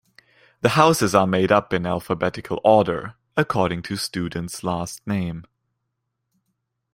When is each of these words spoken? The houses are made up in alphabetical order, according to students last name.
The 0.61 0.69
houses 0.69 1.13
are 1.13 1.27
made 1.27 1.51
up 1.51 1.73
in 1.73 1.85
alphabetical 1.85 2.59
order, 2.63 3.13
according 3.37 3.83
to 3.83 3.97
students 3.97 4.63
last 4.63 5.05
name. 5.05 5.45